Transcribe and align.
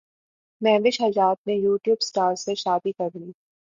مہوش 0.61 1.01
حیات 1.01 1.47
نے 1.47 1.53
YouTube 1.55 1.97
star 2.01 2.35
سے 2.35 2.55
شادی 2.55 2.91
کرلی 2.91 3.31